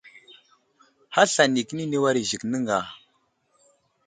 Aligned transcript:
Hasla 1.15 1.43
nikəni 1.47 1.83
ni 1.87 1.97
war 2.03 2.15
i 2.21 2.23
Zik 2.29 2.41
nəŋga. 2.51 2.79